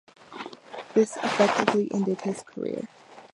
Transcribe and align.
This 0.95 1.15
effectively 1.17 1.87
ended 1.93 2.21
his 2.21 2.41
career. 2.41 2.87